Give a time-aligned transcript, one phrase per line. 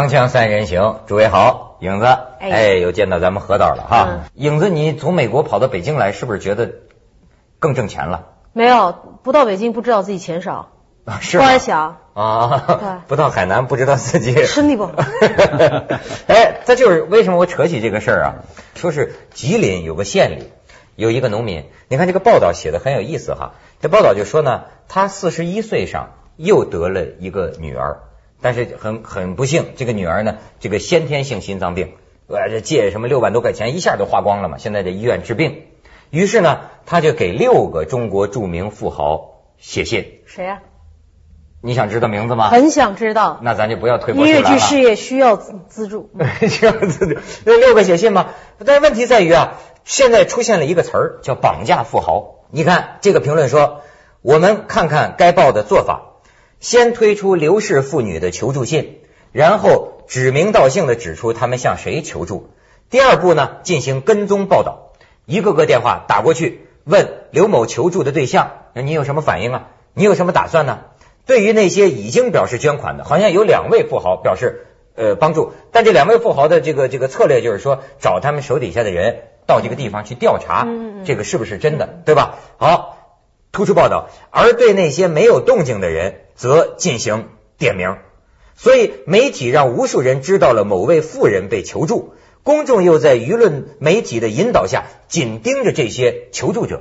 [0.00, 2.06] 锵锵三人行，诸位好，影子，
[2.38, 4.20] 哎，又见到咱们何导了哈。
[4.32, 6.70] 影子，你从美国跑到北京来，是不是觉得
[7.58, 8.28] 更挣钱了？
[8.54, 10.70] 没有，不到北京不知道自己钱少，
[11.20, 13.02] 是不爱想啊。
[13.08, 14.92] 不到海南不知道自己身体不好。
[16.28, 18.34] 哎，这就是为什么我扯起这个事儿啊？
[18.76, 20.50] 说是吉林有个县里
[20.96, 23.52] 有一个农民，你看这个报道写的很有意思哈。
[23.82, 28.00] 这报道就说呢，他四十一岁上又得了一个女儿。
[28.40, 31.92] 但是很很不幸，这个女儿呢，这个先天性心脏病，
[32.26, 34.58] 呃，这借什么六万多块钱，一下就花光了嘛。
[34.58, 35.64] 现在在医院治病，
[36.10, 40.20] 于是呢，他就给六个中国著名富豪写信。
[40.26, 40.60] 谁呀？
[41.62, 42.48] 你想知道名字吗？
[42.48, 43.38] 很想知道。
[43.42, 44.48] 那咱就不要推波助澜了。
[44.48, 46.08] 音乐剧事业需要资助。
[46.48, 47.20] 需要资助。
[47.44, 48.30] 那六个写信吗？
[48.64, 52.46] 但是问题在于啊，现在出现了一个词儿叫绑架富豪。
[52.50, 53.82] 你看这个评论说，
[54.22, 56.09] 我们看看该报的做法。
[56.60, 58.98] 先推出刘氏妇女的求助信，
[59.32, 62.50] 然后指名道姓的指出他们向谁求助。
[62.90, 64.92] 第二步呢，进行跟踪报道，
[65.24, 69.68] 一个个电话打过去，问刘某求助的对象，那你有什么反应啊？
[69.94, 70.80] 你有什么打算呢？
[71.24, 74.66] 对于那些已经表示捐款的，好像有两位富豪表示
[74.96, 80.68] 呃帮助，但这两位富豪的这个这个策略就是说，找他们手底下的人到这个地方去调查，
[81.06, 82.36] 这个是不是真的，对吧？
[82.58, 82.98] 好。
[83.52, 87.98] 突出报道，而对那些没有动静的人则进行点名，
[88.56, 96.80] 所以媒体让无数人知道了某位富人被求助，公众又在舆论媒体的引导下紧盯着这些求助者，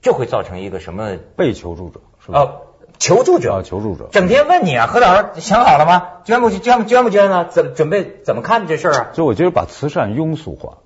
[0.00, 1.18] 这会造成一个什么？
[1.36, 2.38] 被求助者是吧？
[2.38, 2.60] 哦，
[2.98, 6.22] 求助者啊，求助者，整天问你啊，何老师想好了吗？
[6.24, 6.88] 捐不捐不？
[6.88, 7.46] 捐不捐呢？
[7.50, 9.10] 怎准备怎么看这事儿啊？
[9.12, 10.78] 就我觉得把慈善庸俗化。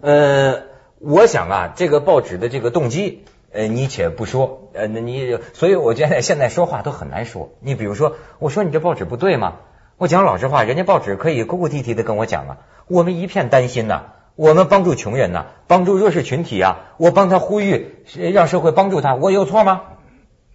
[0.00, 0.62] 呃。
[1.02, 7.50] 我想啊，这个报纸的这个动机，呃，你且不说，呃，那你，所以我觉得现在说话都很难说。
[7.60, 9.56] 你比如说，我说你这报纸不对吗？
[9.96, 14.02] 我讲老实话，人家报纸可以哭哭啼啼的跟我讲啊，我们一片担心呐，
[14.36, 17.96] 我们帮助穷人呐，帮助弱势群体啊，我帮他呼吁，
[18.32, 19.82] 让社会帮助他，我有错吗？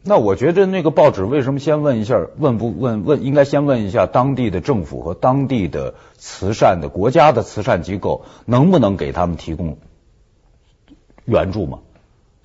[0.07, 9.79] 那我觉得那个报纸为什么先问一下，问不问问，应该先问一下当地的政府和当地的慈善的国家的慈善机构，能不能给他们提供？
[11.25, 11.79] 援助吗，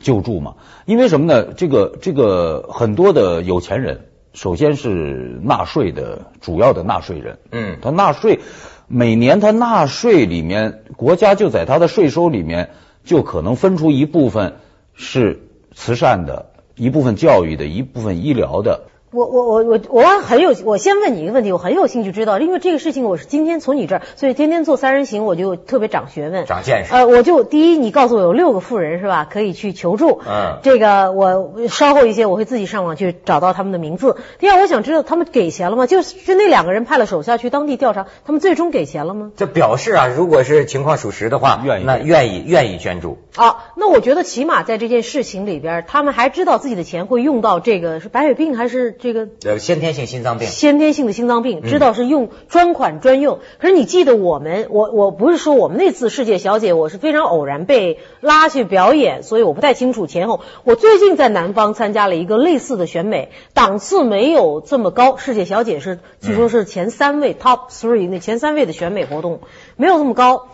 [0.01, 0.55] 救助嘛，
[0.87, 1.53] 因为什么呢？
[1.53, 8.41] 这个这个很多的有钱人，首先是纳税的主要的纳税人，嗯，他纳税，
[8.89, 12.71] 每年他纳税里面，国家就在他的税收里面，
[13.05, 14.55] 就可能分出一部分
[14.95, 15.43] 是
[15.75, 16.47] 慈善的，
[16.77, 18.87] 一部分教育的，一部分医疗的。
[19.13, 26.95] 我我我我我很有，我先问你一个问题，我很有兴趣知道，因为这个事情我是今天从你这儿，所以天天做三人行，我就特别长学问、长见识。
[26.95, 30.21] 呃，我就第一，你告诉我有六个富人是吧，可以去求助。
[30.25, 30.59] 嗯。
[30.63, 34.17] 这个我稍后一些我会自己上网去找到他们的名字。
[34.39, 35.89] 第二，我想知道他们给钱了吗？
[35.89, 39.33] 就是那两个人派了手下去当地调查，他们最终给钱了吗？
[39.35, 43.19] 这表示啊，如果是情况属实的话，愿意那愿意愿意捐助。
[43.35, 49.29] 啊，那我觉得起码在这件事情里边，他们还知道自己的钱会用到这个是白血病还是这个？
[49.45, 49.81] 呃，先。
[49.81, 53.39] 先天性心脏病，先天性的心脏病，知道是用专款专用。
[53.59, 60.43] 可是你记得我们，我我不是说我们那次世界小姐，我是非常偶然被拉去表演，所以我不太清楚前后。
[60.65, 65.17] 我最近在南方参加了一个类似的选美，档次没有这么高。
[65.17, 69.41] 世界小姐是据说是前三位 top three 那前三位的选美活动，
[69.77, 70.49] 没有这么高。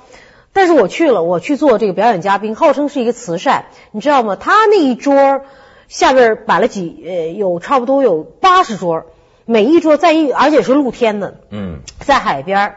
[0.56, 4.36] 但是我去了，我去做这个表演嘉宾，号称是一个慈善，你知道吗？
[4.36, 5.42] 他那一桌
[5.86, 9.04] 下边摆了几呃，有差不多有八十桌。
[9.44, 12.76] 每一桌在一，而且是露天的，嗯，在海边儿，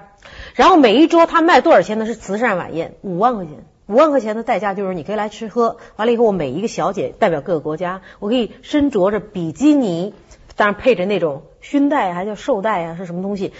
[0.56, 2.06] 然后每一桌他卖多少钱呢？
[2.06, 3.54] 是慈善晚宴，五万块钱，
[3.88, 10.14] 五万块钱的代价就是你可以来吃喝，完了以后我每一个小姐代表各个国家，我可以身着着比基尼，
[10.58, 13.54] 当然配着那种熏带还叫绶带啊，是什么东西？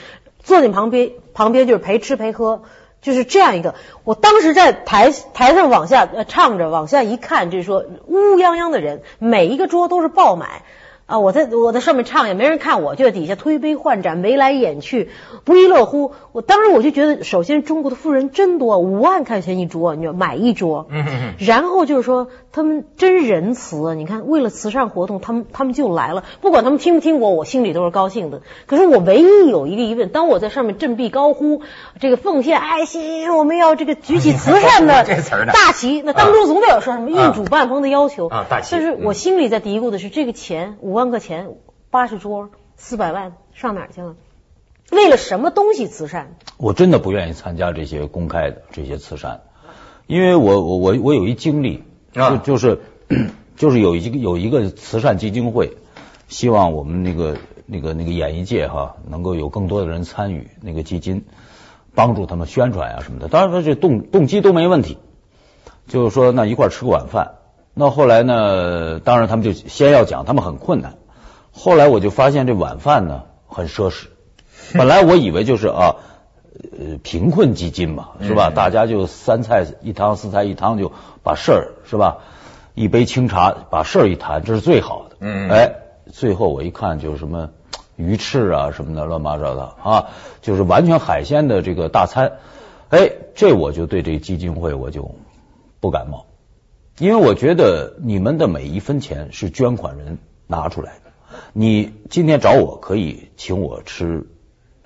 [0.44, 2.64] 坐你旁边，旁边就是陪吃陪喝，
[3.02, 3.76] 就是这样一个。
[4.04, 10.50] 我当时在台台上往下唱着，往下一看，就是说乌泱泱的人，每一个桌都是爆满。
[11.10, 11.18] 啊！
[11.18, 15.10] 我在我在上面唱也没人看，我就在底下推杯换盏，眉来眼去，
[15.44, 16.12] 不亦乐乎。
[16.34, 20.86] 我当时我就觉得，首先中国的富人真多，五万块钱一桌，你就买一桌。
[20.92, 28.44] 嗯嗯然后就是说，他们真仁慈，你看，为了慈善活动，他们他们就来了，不管他们听不听我，我心里都是高兴的。
[28.68, 31.64] 可是我唯一有一个疑问，当我在上面振臂高呼
[32.00, 35.04] 这个奉献爱心，我们要这个举起慈善的
[35.52, 38.76] 大旗，那当中总得有说什么应主办方的要求啊，大旗。
[38.76, 40.99] 但是我心里在嘀咕的是，这个钱五。
[41.00, 41.56] 万块钱，
[41.92, 44.18] 八十桌，四百万，上哪儿去了？
[44.92, 46.36] 为了什么东西慈善？
[46.58, 49.44] 我真的不愿意参加这些公开的这些慈善，
[50.08, 52.82] 因为我我我我有一经历，就就是
[53.56, 55.78] 就是有一个有一个慈善基金会，
[56.28, 61.24] 希望我们那个那个那个演艺界哈，能够有更多的人参与那个基金，
[61.96, 63.30] 帮助他们宣传啊什么的。
[63.30, 64.98] 当然说这动动机都没问题，
[65.88, 67.36] 就是说那一块吃个晚饭。
[67.80, 70.96] 那后来呢，当然他们就先要讲他们很困难。
[71.54, 74.08] 后来我就发现这晚饭呢很奢侈。
[74.74, 75.96] 本来我以为就是啊，
[76.78, 78.50] 呃，贫困基金嘛，是吧？
[78.54, 80.92] 大家就三菜一汤，四菜一汤就
[81.24, 82.18] 把事儿是吧？
[82.76, 85.16] 一杯清茶把事儿一谈，这是最好的。
[85.22, 85.76] 嗯哎，
[86.12, 87.52] 最后我一看就是什么
[87.96, 90.08] 鱼翅啊什么的乱七八糟的啊，
[90.42, 92.34] 就是完全海鲜的这个大餐。
[92.90, 95.16] 哎，这我就对这个基金会我就
[95.80, 96.26] 不感冒，
[97.00, 101.12] 因为我觉得你们的每一分钱是捐款人拿出来的。
[101.54, 104.28] 你今天找我可以请我吃。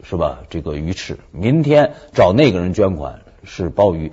[0.06, 0.39] 是吧？
[0.50, 4.12] 这个鱼翅，明天找那个人捐款是鲍鱼，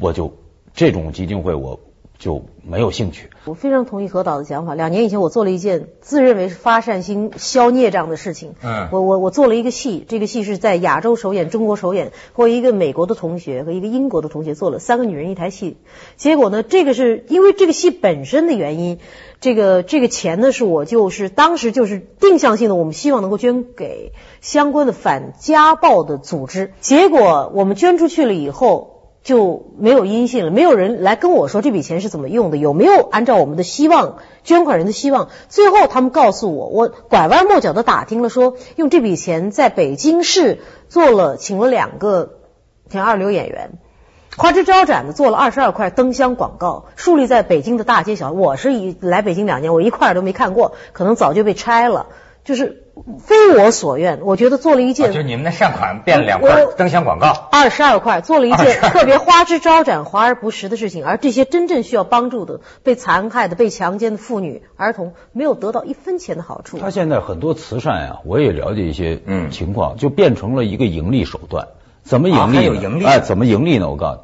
[0.00, 0.36] 我就
[0.72, 1.80] 这种基金会我
[2.18, 3.30] 就没有兴趣。
[3.44, 4.74] 我非常同意何导的想法。
[4.74, 8.54] 两年以前，我做了一件自认为是发善心、消孽障的事情。
[8.62, 15.76] 嗯，我我我做了一个戏，这个戏是在亚洲首演、中国首演，和一个美国的同学和一个英国的同学做了三个女人一台戏。
[16.16, 18.98] 结果呢，这个是因为这个戏本身的原因。
[19.40, 26.72] 这个这个钱呢，是我就是当时就是定向性的，我们希望能够捐给相关的反家暴的组织。
[26.80, 28.93] 结果我们捐出去了以后，
[29.24, 35.30] 就没有音信了，没有人来跟我说这笔钱是怎么用的，有没有按照我们的希望，捐款人的希望。
[35.48, 40.60] 最后他们告诉我，我拐弯抹角的打听了，说用这笔钱在北京市
[40.90, 42.34] 做了，请了两个
[42.90, 43.78] 挺二流演员。
[44.36, 48.30] 花枝招展的做了二十二块灯箱广告，树立在北京的大街小。
[48.32, 52.08] 我是一来北京两年，我一块都没看过，可能早就被拆了，
[52.44, 52.84] 就是
[53.18, 54.20] 非我所愿。
[54.22, 66.78] 我觉得做了一件，就你们的善款变了两块灯箱广告，二十二块做了一件特别花枝招展、华而不实的事情，而这些真正需要帮助的、被残害的、被强奸的妇女、儿童，没有得到一分钱的好处。
[66.78, 69.20] 他现在很多慈善呀，我也了解一些
[69.50, 71.68] 情况，就变成了一个盈利手段。
[72.02, 72.64] 怎么盈利？
[72.64, 73.04] 有盈利？
[73.06, 73.88] 哎，怎么盈利呢？
[73.88, 74.20] 我告诉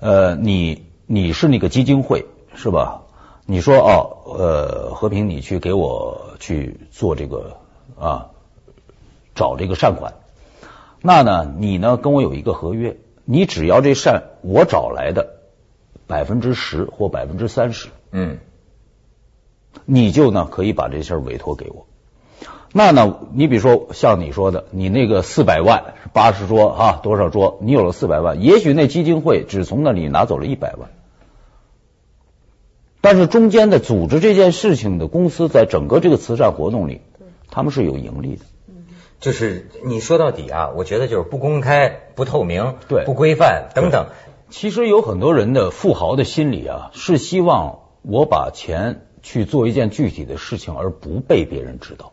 [0.00, 2.24] 你，呃，你你是那个基金会
[2.54, 3.02] 是吧？
[3.50, 7.56] 你说哦，呃，和平，你去给我去做这个
[7.98, 8.26] 啊，
[9.34, 10.12] 找这个善款。
[11.00, 15.38] 那呢，你呢跟我有一个合约，你只要这善我找来的
[16.06, 18.36] 百分之十或百分之三十，嗯，
[19.86, 21.86] 你就呢可以把这事儿委托给我。
[22.74, 23.16] 那呢？
[23.32, 27.56] 你比如说像你说的，你那个四百万八十桌啊多少桌？
[27.62, 30.90] 你有了四百万，也许那基金会只从那里拿走了一百万，
[33.00, 37.00] 但是中间的组织这件事情的公司在整个这个慈善活动里，
[37.50, 38.44] 他们是有盈利的。
[39.20, 44.06] 就是你说到底啊，我觉得就是不公开、不透明、对不规范等等。
[44.50, 52.12] 其实有很多人的富豪的心理啊，是希望我把钱去做一件具体的事情，而不被别人知道。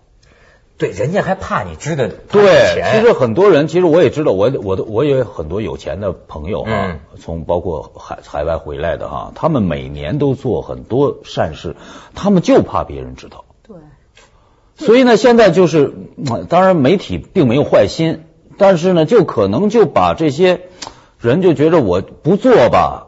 [0.77, 11.77] 对，人家还怕你知道对，其实很多人，其实我也知道，我我的我也有很多有钱的朋友哈，从包括海海外回来的哈，他们每年都做很多善事，
[12.13, 13.45] 他们就怕别人知道。
[13.65, 13.77] 对。
[14.75, 15.93] 所以呢，现在就是，
[16.49, 18.25] 当然媒体并没有坏心，
[18.57, 20.63] 但是呢，就可能就把这些
[21.19, 23.04] 人就觉得我不做吧。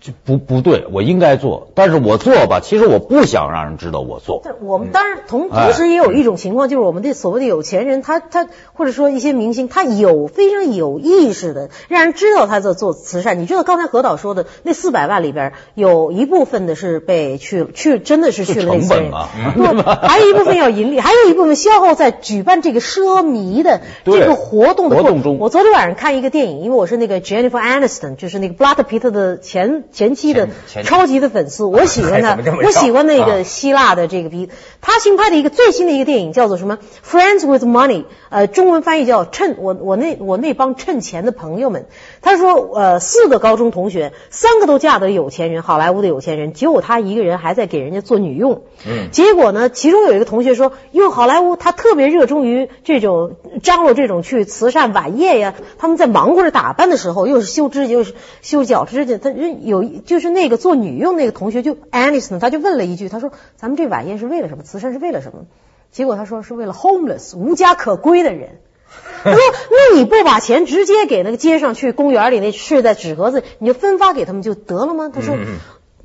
[0.00, 4.40] 就不不对，我应该做，但是我做吧，其实我不想让人知道我做。
[4.44, 13.38] 但我们当然同同时也有一种情况，就是我们的所谓的有钱人，他他或者说一些明星，他有非常有意识的让人知道他在做慈善。
[13.38, 19.82] 你知道刚才何导说的那四百万里边，有一部分的是被去去真的是去了那些人，对？
[20.08, 25.38] 还有一部分要盈利，还有一部分消耗在举办这个奢靡的这个活动的过程中。
[25.38, 29.81] 我昨天晚上看一个电影，因为我是那个 Jennifer Aniston，就是那个布拉德皮特的前。
[29.90, 30.48] 前期的
[30.84, 34.48] 超级的粉丝，我喜欢 他，我喜欢那个希腊的这个比
[34.80, 36.78] 他新拍的一个最新的一个电影叫做什么
[37.10, 41.86] 《Friends with Money》，呃，中文翻译叫趁我我那我那帮趁钱的朋友们。
[42.20, 48.62] 他说，呃，四个高中同学，三个都嫁的有钱人，好莱坞的有钱人，只有他一个人还在给人家做女佣。
[48.86, 59.30] 嗯，结果呢，其中有一个同学说，因为好莱坞他特别热衷于这种张罗这种去慈善晚宴呀，他们在忙活着打扮的时候，又是修指甲又是修脚指甲，他
[59.64, 59.84] 有。
[59.84, 64.62] 就是那个做女佣那个同学，就 Anison，，他就问了一句，他说：“咱们这晚宴是为了什么？
[64.62, 65.46] 慈善是为了什么？”
[65.92, 68.60] 结果他说：“是为了 homeless 无家可归的人。
[69.24, 69.40] ”他说
[69.70, 75.36] ：“那你不把钱直接给那个街上去公园里那睡在纸盒子，你就分发给他们就得了吗？”他说，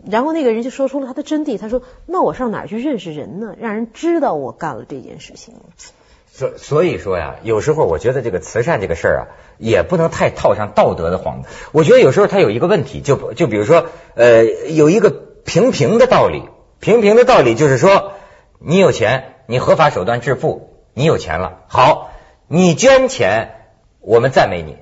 [0.10, 3.56] 然后那个人就说出了他的真谛，他说：“那我上哪儿去认识人呢？
[3.60, 5.56] 让人知道我干了这件事情。”
[6.38, 9.22] 所所以说呀，有时候我觉得这个慈善这个事儿啊，
[9.58, 11.48] 也不能太套上道德的幌子。
[11.72, 15.10] 我觉得有时候它有一个问题，就就比如说，呃，有一个
[15.46, 16.44] 平平的道理，
[16.80, 18.12] 平平的道理就是说，
[18.60, 22.12] 你有钱，你合法手段致富，你有钱了，好，
[22.48, 23.56] 你捐钱，
[24.00, 24.78] 我们赞美你。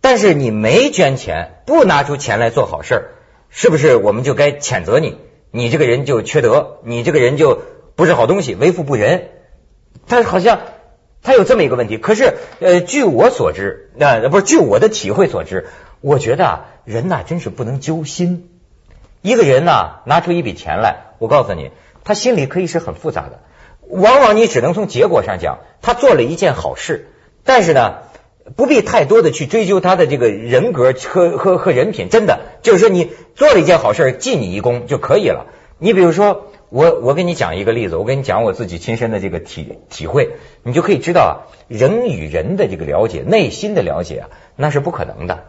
[0.00, 3.02] 但是你没捐钱，不拿出钱来做好事儿，
[3.48, 5.18] 是不是我们就该谴责你？
[5.52, 7.60] 你这个人就缺德，你这个人就
[7.94, 9.28] 不是好东西，为富不仁。
[10.08, 10.60] 他好像
[11.26, 11.98] 他有这么一个问题。
[11.98, 15.66] 可是呃，据我所知，那、不是据我的体会所知，
[16.00, 18.48] 我觉得啊，人呐真是不能揪心。
[19.20, 21.72] 一个人呐拿出一笔钱来，我告诉你，
[22.04, 23.40] 他心里可以是很复杂的。
[23.88, 27.08] 往往你只能从结果上讲，他做了一件好事，
[27.44, 27.96] 但是呢。
[28.54, 35.46] 不必太多的去追究他的这个人格和和和人品，真的就是说你做了一件好事，记你一功就可以了。
[35.80, 40.30] 你比如说，我我给你讲一个例子，我跟你讲我自己亲身的这个体体会，
[40.62, 41.32] 你就可以知道啊，
[41.68, 45.44] 人与人的这个了解，内心的了解啊，那是不可能的。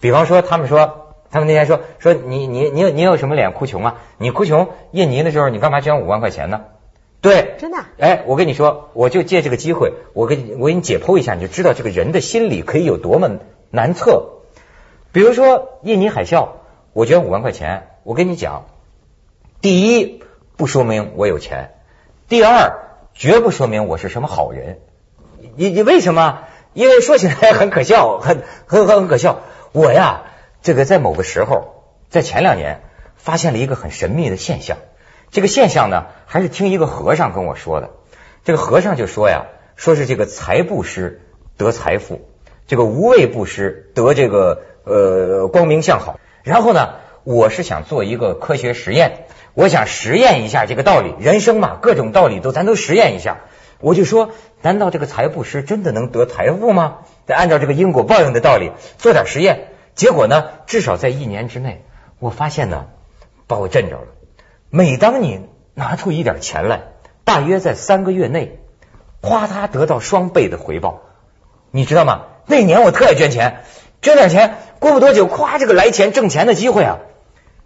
[0.00, 4.00] 比方说，他们说，他们那天说说你你你有你有什么脸哭穷啊？
[4.18, 6.62] 你哭穷，印尼的时候你干嘛捐五万块钱呢？
[7.20, 7.78] 对，真的。
[7.98, 13.30] 哎，我跟你说，我就借这个机会，我给你，我给你解剖一下，你就知道这个人的心理可以有多么
[13.70, 14.40] 难测。
[15.12, 16.48] 比如说印尼海啸，
[16.92, 18.64] 我捐五万块钱，我跟你讲，
[19.60, 20.20] 第一
[20.62, 21.72] 不说明我有钱，
[22.28, 24.78] 第二绝不说明我是什么好人。
[25.56, 26.44] 你你为什么？
[26.72, 29.40] 因为说起来很可笑， 很很很很可笑。
[29.72, 30.22] 我呀，
[30.62, 32.82] 这个在某个时候，在前两年
[33.16, 34.76] 发现了一个很神秘的现象。
[35.32, 37.90] 这个现象呢，还是听一个和尚跟我说的。
[38.44, 41.22] 这个和尚就说呀，说是这个财布施
[41.56, 42.20] 得财富，
[42.68, 46.20] 这个无畏布施得这个呃光明向好。
[46.44, 51.14] 然后呢，我是想做一个科学实验，我想实验一下这个道理。
[51.18, 53.38] 人生嘛，各种道理都咱都实验一下。
[53.80, 54.30] 我就说，
[54.60, 56.98] 难道这个财布施真的能得财富吗？
[57.26, 59.68] 得按照这个因果报应的道理做点实验。
[59.94, 61.84] 结果呢，至少在一年之内，
[62.18, 62.86] 我发现呢，
[63.46, 64.06] 把我震着了。
[64.70, 66.82] 每当你拿出一点钱来，
[67.24, 68.60] 大约在三个月内，
[69.20, 71.02] 夸他得到双倍的回报，
[71.70, 72.22] 你知道吗？
[72.46, 73.64] 那年我特爱捐钱，
[74.00, 76.98] 捐点钱，过不多久，夸这个来钱挣钱的机会啊，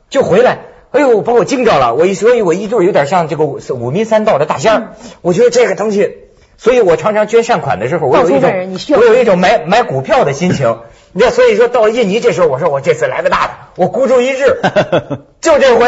[0.08, 0.58] 就回来。
[0.92, 1.94] 哎呦，把我惊着了！
[1.94, 4.92] 我一所以，我一度有点像这个五迷三道的大仙儿。
[5.22, 6.16] 我觉得这个东西，
[6.56, 8.50] 所以我常常捐善款的时候，我有一种
[8.96, 10.78] 我有一种买买股票的心情。
[11.12, 14.60] 你看，所以说到印尼这时候，我说我这次来个大的，我孤注一掷，
[15.40, 15.86] 就这回。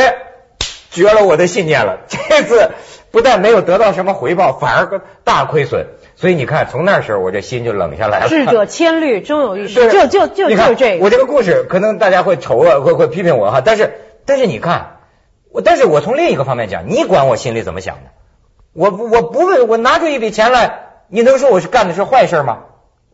[0.90, 1.99] 绝了我的信念了！
[2.09, 2.71] 这次
[3.11, 5.87] 不但没有得到什么回报，反而大亏损。
[6.17, 8.28] 所以你看，从那时候我这心就冷下来了。
[8.28, 9.87] 智者千虑，终有一失。
[9.93, 11.05] 就就就就这个。
[11.05, 13.61] 我这个故事可能大家会丑啊，会会批评我哈。
[13.62, 13.93] 但是
[14.28, 14.99] 但是你看，
[15.50, 18.11] 我但是我从另一个方面讲，你管我心里怎么想的？
[18.75, 22.64] 我我不问，我拿出一笔钱来，你能说我是干的是坏事吗？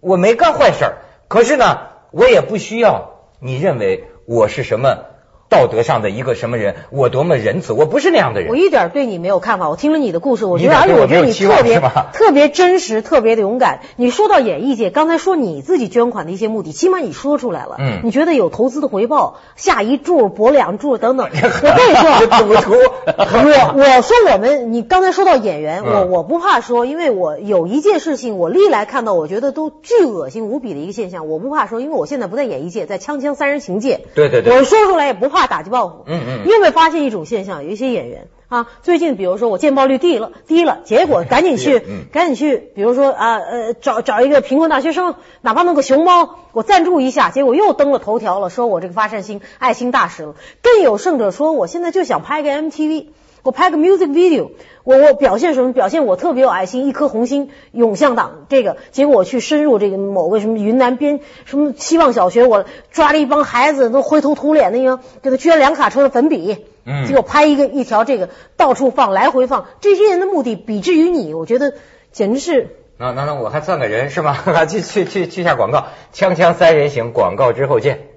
[0.00, 0.96] 我没干坏事，
[1.28, 1.78] 可是呢，
[2.10, 5.04] 我也不需要你认为我是什么。
[5.54, 6.74] 道德上的一个什么人？
[6.90, 7.72] 我多么仁慈？
[7.72, 8.50] 我不是那样的人。
[8.50, 9.68] 我一点对你没有看法。
[9.68, 11.80] 我听了你的故事，我觉得，而且我觉得你特别
[12.12, 13.80] 特别真实，特别的勇敢。
[13.96, 17.76] 你说到演艺界，刚才说你自己捐款的一些目的，起码你说出来了。
[17.78, 18.00] 嗯。
[18.02, 21.28] 你觉得有投资的回报，下一注博两注等等。
[21.32, 22.10] 我跟你说，
[23.06, 34.00] 我我说我们，你刚才说到演员，我我不怕说，因为我有一件事情，我历来看到，我觉得都巨恶心无比的一个现象，我不怕说，因为我现在不在演艺界，在锵锵三人行界。
[34.14, 34.56] 对对对。
[34.56, 35.43] 我说出来也不怕。
[35.46, 37.64] 打击报复，嗯嗯，你有没有发现一种现象？
[37.64, 41.82] 有一些演员啊，最近比如说我见报率低了，低了，结果赶紧去，
[42.12, 50.34] 赶紧去，比如说啊呃找找一个贫困大学生，哪怕弄个熊猫，我赞助一下，结果又登了头条了，说我这个发善心爱心大使了。
[50.62, 53.06] 更有甚者说，我现在就想拍个 MTV。
[53.44, 54.52] 我拍个 music video，
[54.84, 55.74] 我我表现什么？
[55.74, 58.46] 表现我特别有爱心，一颗红心涌向党。
[58.48, 66.64] 这个结果我去深入这个某个什么云南边什么希望小学，我抓了一帮孩子都灰头土脸那个，给他捐两卡车的粉笔。
[66.86, 69.66] 嗯，结果拍一个一条这个到处放，来回放。
[69.82, 71.74] 这些人的目的比之于你，我觉得
[72.12, 72.76] 简直是。
[72.96, 74.42] 那那那我还算个人是吧？
[74.64, 78.08] 去去去去下广告，锵锵三人行，广告之后见。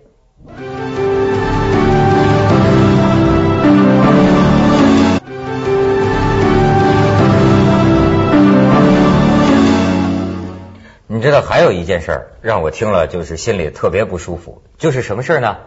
[11.17, 15.57] 你知道还有一件事儿让我听了就是心里特别不舒服，就是什么事儿呢？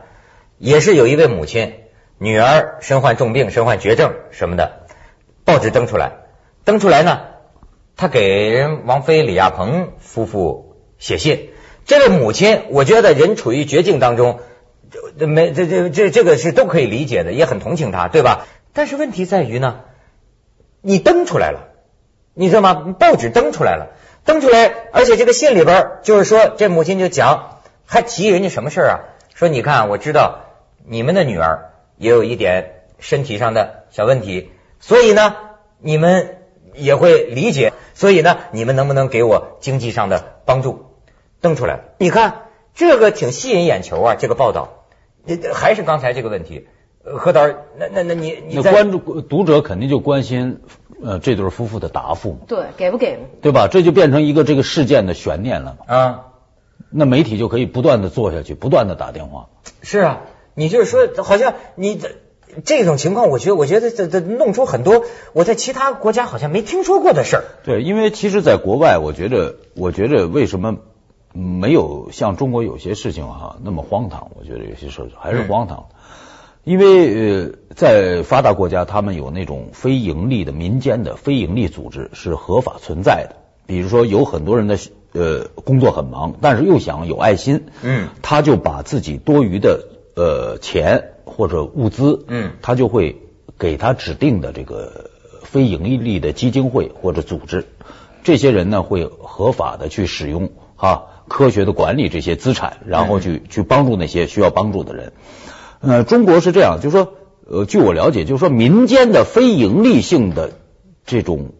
[0.58, 1.74] 也是有一位母亲
[2.18, 4.86] 女儿身患重病、身患绝症什么的，
[5.44, 6.12] 报纸登出来，
[6.62, 7.22] 登出来呢，
[7.96, 11.50] 他给人王菲、李亚鹏夫妇写信。
[11.84, 14.38] 这位母亲，我觉得人处于绝境当中，
[15.18, 18.46] 没这这这这个是都可以理解的，也很同情他，对吧？
[18.72, 19.80] 但是问题在于呢，
[20.80, 21.70] 你登出来了，
[22.34, 22.94] 你知道吗？
[23.00, 23.96] 报纸登出来了。
[24.24, 29.00] 登出来，而且这个信里边就是说，这母亲就讲，还提人家什么事啊？
[29.34, 30.40] 说你看，我知道
[30.86, 35.34] 你们的女儿也有一点身体上的小问题，所以呢，
[35.78, 36.38] 你们
[36.74, 37.72] 也会理解。
[37.94, 40.86] 所以呢，你们能不能给我经济上的帮助？
[41.42, 42.42] 登出来，你看
[42.74, 44.84] 这个挺吸引眼球啊，这个报道，
[45.54, 46.68] 还是刚才这个问题，
[47.02, 47.46] 何导，
[47.76, 50.60] 那那那你你在关注读者肯定就关心
[51.02, 53.18] 呃这对夫妇的答复嘛，对，给不给？
[53.42, 53.68] 对吧？
[53.68, 55.94] 这就变成一个这个事件的悬念了嘛。
[55.94, 56.26] 啊？
[56.90, 59.48] 那媒体就可以不断的做下去，不断的打电话。
[59.82, 60.20] 是啊，
[60.54, 62.08] 你就是说，好像你这
[62.64, 67.44] 这种情况，我觉得我觉得这这弄出很多我在其他国家好像没听说过的事儿。
[67.64, 70.78] 对，因为其实，在国外，我觉得，我觉得为什么
[71.32, 74.32] 没有像中国有些事情哈、那么荒唐？
[74.36, 75.86] 我觉得有些事还是荒唐。
[76.64, 83.36] 因为呃，在发达国家，他们有那种非盈利的民间的非盈利组织是合法存在的。
[83.66, 84.78] 比如说，有很多人的
[85.12, 89.86] 呃工作很忙，但是又想有爱心，嗯，他就把自己多余的
[90.16, 93.22] 呃钱或者物资，嗯他就会
[93.58, 95.10] 给他指定的这个
[95.42, 97.66] 非盈利的基金会或者组织，
[98.22, 105.12] 这些人呢会合法的去使用哈、科学的管理这些资产，然后去去帮助那些需要帮助的人。
[105.80, 107.14] 呃，中国是这样，就是说，
[107.48, 110.52] 呃，据我了解，就是说民间的非盈利性的
[111.06, 111.52] 这种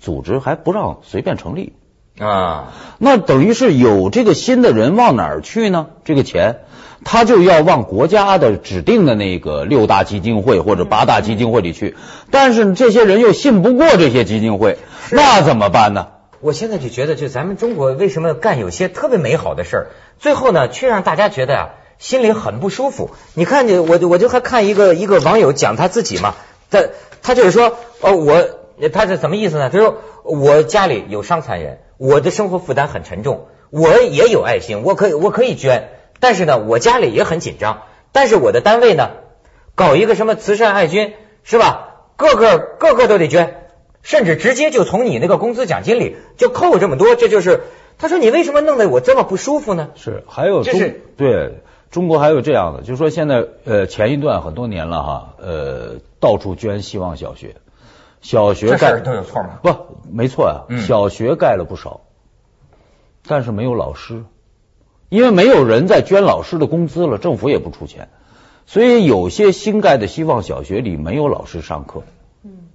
[0.00, 1.74] 组织还不让随便成立。
[2.18, 5.86] 啊，那等于是有这个心的人往哪儿去呢？
[6.04, 6.62] 这个钱，
[7.04, 11.94] 他就要往国家的指定的那个六大基金会或者八大基金会里去，
[12.32, 14.78] 但是这些人又信不过这些基金会，
[15.12, 16.08] 那怎么办呢？
[16.40, 19.86] 我现在就觉得，就咱们中国为什么干有些特别美好的事儿，
[20.18, 21.68] 最后呢，却让大家觉得啊，
[21.98, 23.10] 心里很不舒服。
[23.34, 26.34] 你看，就我我就还看一个一个网友讲他自己嘛，
[26.70, 26.84] 他
[27.22, 28.48] 他就是说，呃，我
[28.92, 29.70] 他是什么意思呢？
[29.70, 37.82] 他说我家里有伤残人，我的生活负担很沉重，我也有爱心，我可以我可以捐，但是呢，我家里也很紧张，
[38.12, 39.10] 但是我的单位呢，
[39.74, 41.84] 搞一个什么慈善爱军是吧？
[42.16, 43.64] 个个个个都得捐。
[44.00, 47.62] 甚至直接就从你那个工资奖金里就扣这么多，这就是
[47.98, 49.90] 他说你为什么弄得我这么不舒服呢？
[49.96, 57.56] 是，还有就是对中国还有这样的，就是说现在呃前一段很多年了哈，呃到处捐希望小学，
[58.20, 59.58] 小学盖这事都有错吗？
[59.62, 59.74] 不
[60.12, 60.82] 没错啊、嗯。
[60.82, 62.02] 小学盖了不少，
[63.26, 64.24] 但是没有老师，
[65.08, 68.10] 因为没有人在捐老师的工资了，政府也不出钱，
[68.66, 72.02] 所以有些新盖的希望小学里没有老师上课，
[72.42, 72.68] 嗯，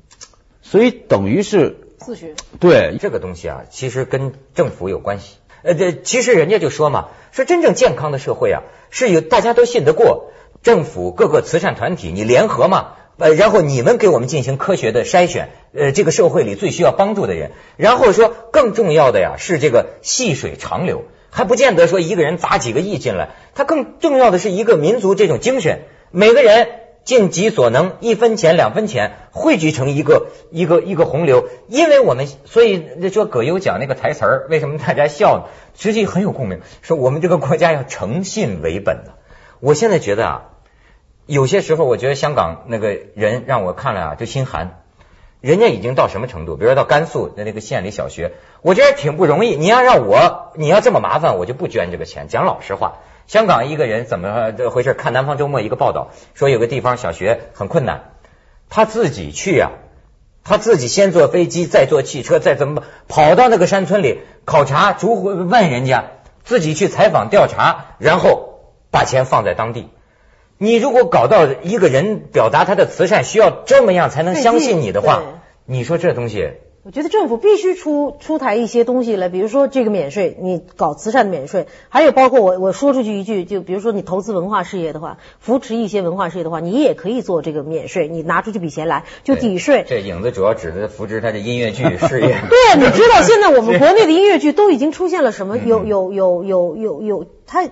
[0.64, 2.34] 所以等于是自学。
[2.60, 2.98] 对。
[3.00, 5.38] 这个东西啊，其实跟政府有关系。
[5.64, 26.68] 呃，这其实人家就说嘛，说真正健康的社会啊，是有大家都信得过，政府各个慈善团体你联合嘛，呃，然后你们给我们进行科学的筛选，呃，这个社会里最需要帮助的人，然后说更重要的呀是这个细水长流，还不见得说一个人砸几个亿进来，他更重要的是一个民族这种精神，每个人。
[27.04, 35.44] 尽己所能，一分钱两分钱汇聚成一个一个一个洪流，因为我们所以说葛优讲那个台词儿，为什么大家笑呢？
[35.78, 39.16] 实际很有共鸣，说我们这个国家要诚信为本的。
[39.60, 40.42] 我现在觉得啊，
[41.26, 44.84] 有些时候我觉得香港那个人让我看了啊就心寒，
[45.42, 46.56] 人家已经到什么程度？
[46.56, 49.58] 比如说到甘肃的那个县里小学，我觉得挺不容易。
[49.58, 52.28] 你要让我你要这么麻烦，我就不捐这个钱。
[52.30, 53.00] 讲老实话。
[53.28, 54.94] 香港一个人怎么这回事？
[54.94, 58.12] 看南方周末一个报道，说有个地方小学很困难，
[58.70, 59.72] 他自己去呀、
[60.44, 66.12] 他自己先坐飞机，再坐汽车，再怎么跑到那个山村里考察，逐回问人家，
[66.44, 68.60] 自己去采访调查，然后
[68.92, 69.90] 把钱放在当地。
[70.58, 75.24] 你如果搞到一个人表达他的慈善需要这么样才能相信你的话，
[75.66, 76.54] 你说这东西
[76.86, 89.86] 我觉得政府必须出出台一些东西来，比如说这个免税，你搞慈善的免税，还有包括我我说出去一句，就比如说你投资文化事业的话，扶持一些文化事业的话，你也可以做这个免税，你拿出这笔钱来就抵税。
[89.88, 92.36] 这影子主要指的扶持他的音乐剧事业。
[92.52, 95.58] 对，你知道现在我们国内的音乐剧都已经出现了什么？
[95.58, 97.64] 有有有有有有，它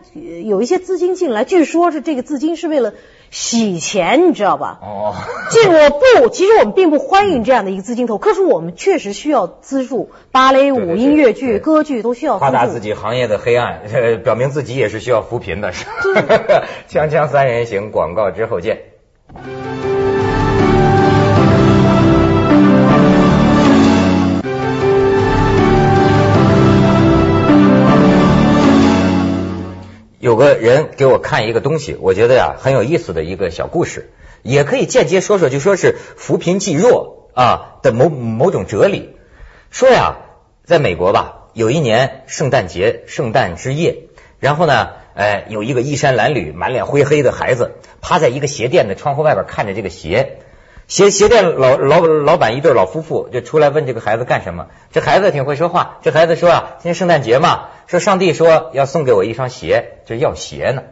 [0.46, 2.94] 有一些资金进来，据说是这个资金是为了
[3.32, 4.78] 洗钱，你知道吧？
[4.82, 5.16] 哦，
[5.50, 12.68] 这我不，其实我们并不欢迎这样的一个资金投，可是我们确实需要资助芭蕾舞、音乐剧、歌剧都需要夸大。
[12.68, 15.72] 自己行业的黑暗， 呃，表明自己也是需要扶贫的。
[15.72, 15.86] 是
[16.92, 18.82] 锵锵三人行，广告之后见。
[30.62, 34.12] 人给我看一个东西，我觉得呀很有意思的一个小故事，
[34.44, 39.16] 也可以间接说说，就说是扶贫济弱啊的某某种哲理。
[39.72, 40.18] 说呀，
[40.64, 44.04] 在美国吧，有一年圣诞节，圣诞之夜，
[44.40, 50.40] 然后呢，哎，有一个衣衫褴褛、满脸灰黑的孩子趴在一个鞋店的窗户外边看着这个鞋，
[50.92, 54.68] 鞋鞋店老老老板一对老夫妇就出来问这个孩子干什么？
[54.92, 60.84] 这孩子挺会说话，这孩子说啊，今天圣诞节嘛，说上帝说要送给我一双鞋，就要鞋呢。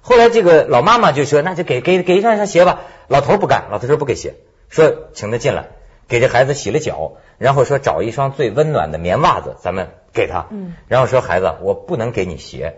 [0.00, 2.80] 后来这个老妈妈就说，那就给给给一双鞋吧。
[3.08, 4.36] 老头不干，老头说不给鞋，
[4.70, 5.66] 说请他进来，
[6.08, 10.46] 给这孩子洗了脚，然后说找一双最温暖的棉袜子，咱们给他。
[10.50, 12.76] 嗯，然后说孩子，我不能给你鞋，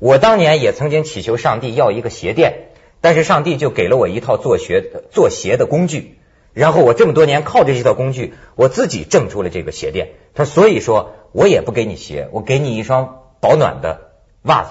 [0.00, 2.64] 我当年也曾经祈求上帝要一个鞋店，
[3.00, 6.18] 但是上帝就给了我一套做鞋做鞋的工具，
[6.52, 10.14] 然后我这么多年靠着这套工具，我自己挣出了这个鞋店。
[10.34, 14.70] 他所以说我也不给你鞋，我给你一双保暖的袜子。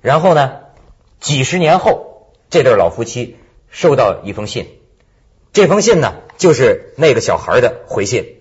[0.00, 0.58] 然后呢？
[1.20, 3.36] 几十年后，这对老夫妻
[3.70, 4.66] 收到一封信，
[5.52, 8.38] 这封信呢，就是那个小孩的回信。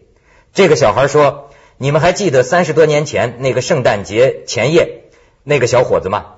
[0.52, 5.04] 这个小孩说：“你们还记得三十多年前那个圣诞节前夜
[5.44, 6.38] 那个小伙子吗？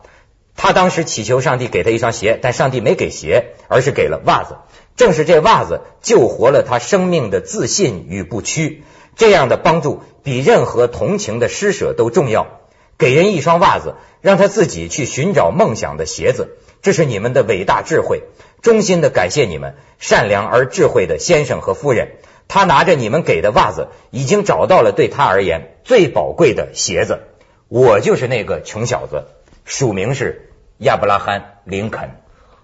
[0.56, 4.58] 他当时祈求上帝给他一双鞋，但上帝没给鞋，而是给了袜子。
[4.96, 8.84] 正是这袜子救活了他生命的自信与不屈。
[9.16, 12.60] 这样的帮助比任何同情的施舍都重要。”
[12.96, 18.22] 给人一双袜子，让他自己去寻找梦想的鞋子，这是你们的伟大智慧。
[18.62, 22.12] 衷心的感谢你们，善良而智慧的先生和夫人。
[22.48, 27.24] 他拿着你们给的袜子，已经找到了对他而言最宝贵的鞋子。
[27.68, 29.26] 我就是那个穷小子，
[29.66, 32.10] 署名是亚伯拉罕·林肯。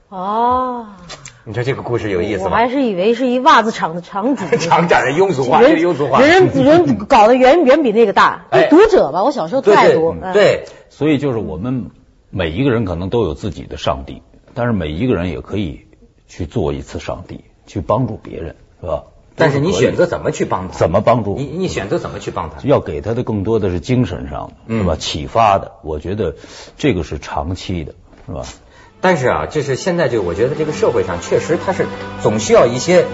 [0.10, 0.88] 哦。
[1.46, 2.50] 你说这个故事有意思吗？
[2.52, 4.46] 我还是以为是一袜子厂的厂主。
[4.58, 6.22] 厂长的庸俗话，庸俗话。
[6.22, 8.46] 人人搞得远远比那个大。
[8.70, 10.16] 读者吧，我小时候太读。
[10.34, 11.90] 对，所以就是我们
[12.30, 14.22] 每一个人可能都有自己的上帝，
[14.54, 15.88] 但是每一个人也可以
[16.28, 19.04] 去做一次上帝，去帮助别人，是吧？
[19.40, 20.78] 但是你选择怎么去帮他？
[20.78, 21.36] 怎么帮助？
[21.38, 22.58] 你你选择怎么去帮他？
[22.64, 24.96] 要给他的更多的是精神上的，是吧？
[25.00, 26.36] 启发的，我觉得
[26.78, 27.94] 这个是长期的，
[28.28, 28.42] 是吧？
[29.02, 31.86] 但是啊，就是现在就我觉得这个社会上确实他是
[32.22, 33.06] 总需要一些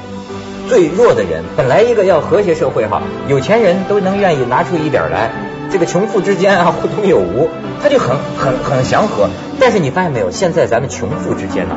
[0.67, 1.43] 最弱的人。
[1.55, 5.31] 本来一个要和谐社会哈，有钱人都能愿意拿出一点来，
[5.69, 7.49] 这个穷富之间啊互通有无，
[7.83, 9.29] 他就很很很祥和。
[9.59, 11.75] 但是你发现没有，现在咱们穷富之间呢，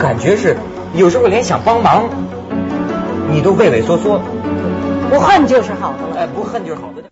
[0.00, 0.56] 感觉是
[0.92, 2.08] 有时候连想帮忙
[3.30, 4.20] 你都畏畏缩缩，
[5.10, 6.16] 不恨就是好的了。
[6.16, 7.02] 哎，不恨就是好的。